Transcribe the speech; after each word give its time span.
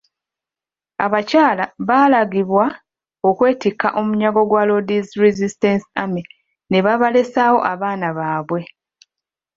Abakyala 1.05 1.63
baalagirwa 1.87 2.65
okwetikka 3.29 3.87
omunyago 3.99 4.41
gwa 4.49 4.63
Lord's 4.69 5.09
Resistance 5.23 5.85
Army 6.01 6.23
ne 6.69 6.79
babalesaawo 6.85 7.59
abaana 7.71 8.07
baabwe. 8.17 8.61